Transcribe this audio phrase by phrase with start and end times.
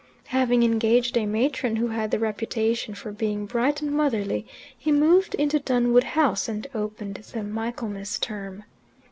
[0.29, 5.35] Having engaged a matron who had the reputation for being bright and motherly, he moved
[5.35, 8.63] into Dunwood House and opened the Michaelmas term.